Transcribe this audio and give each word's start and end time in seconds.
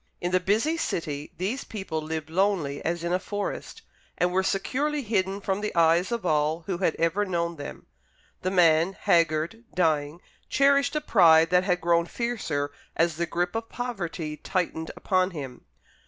In 0.19 0.31
the 0.31 0.39
busy 0.39 0.77
city 0.77 1.31
these 1.37 1.63
people 1.63 2.01
lived 2.01 2.31
lonely 2.31 2.83
as 2.83 3.03
in 3.03 3.13
a 3.13 3.19
forest, 3.19 3.83
and 4.17 4.31
were 4.31 4.41
securely 4.41 5.03
hidden 5.03 5.39
from 5.39 5.61
the 5.61 5.75
eyes 5.75 6.11
of 6.11 6.25
all 6.25 6.61
who 6.61 6.79
had 6.79 6.95
ever 6.95 7.23
known 7.23 7.55
them. 7.57 7.85
The 8.41 8.49
man 8.49 8.93
haggard, 8.99 9.63
dying 9.75 10.19
cherished 10.49 10.95
a 10.95 11.01
pride 11.01 11.51
that 11.51 11.65
had 11.65 11.81
grown 11.81 12.07
fiercer 12.07 12.71
as 12.95 13.17
the 13.17 13.27
grip 13.27 13.53
of 13.53 13.69
poverty 13.69 14.37
tightened 14.37 14.89
upon 14.97 15.29
him. 15.37 15.65